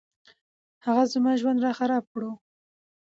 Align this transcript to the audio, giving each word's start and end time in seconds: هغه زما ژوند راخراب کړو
هغه 0.85 1.03
زما 1.13 1.31
ژوند 1.39 1.61
راخراب 1.65 2.05
کړو 2.13 2.31